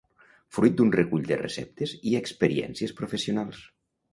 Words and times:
fruit 0.55 0.77
d'un 0.79 0.89
recull 0.95 1.27
de 1.31 1.37
receptes 1.41 1.93
i 2.13 2.15
experiències 2.23 2.99
professionals 3.03 3.63